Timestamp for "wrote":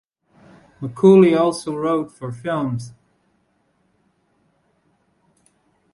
1.75-2.11